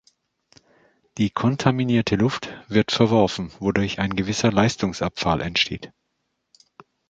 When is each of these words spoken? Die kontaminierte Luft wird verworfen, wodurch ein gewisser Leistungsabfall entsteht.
Die 1.19 1.29
kontaminierte 1.29 2.15
Luft 2.15 2.49
wird 2.67 2.91
verworfen, 2.91 3.51
wodurch 3.59 3.99
ein 3.99 4.15
gewisser 4.15 4.51
Leistungsabfall 4.51 5.41
entsteht. 5.41 5.93